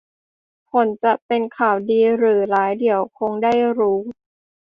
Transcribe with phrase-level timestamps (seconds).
[0.69, 3.99] ผลจะเป็นข่าวดีหรือร้ายเดี๋ยวคงได้รู้